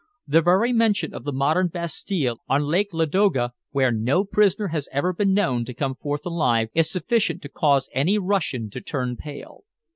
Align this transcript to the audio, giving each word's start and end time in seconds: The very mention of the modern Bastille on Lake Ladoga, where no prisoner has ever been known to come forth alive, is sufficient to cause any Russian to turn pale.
The 0.27 0.41
very 0.41 0.73
mention 0.73 1.13
of 1.13 1.25
the 1.25 1.31
modern 1.31 1.67
Bastille 1.67 2.39
on 2.49 2.63
Lake 2.63 2.91
Ladoga, 2.91 3.51
where 3.69 3.91
no 3.91 4.23
prisoner 4.25 4.69
has 4.69 4.89
ever 4.91 5.13
been 5.13 5.31
known 5.31 5.63
to 5.65 5.75
come 5.75 5.93
forth 5.93 6.25
alive, 6.25 6.69
is 6.73 6.89
sufficient 6.89 7.43
to 7.43 7.49
cause 7.49 7.87
any 7.93 8.17
Russian 8.17 8.71
to 8.71 8.81
turn 8.81 9.15
pale. 9.15 9.63